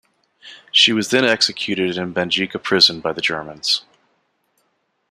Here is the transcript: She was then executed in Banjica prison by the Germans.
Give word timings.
She 0.71 0.93
was 0.93 1.11
then 1.11 1.23
executed 1.23 1.95
in 1.95 2.11
Banjica 2.11 2.57
prison 2.63 3.01
by 3.01 3.11
the 3.13 3.21
Germans. 3.21 3.83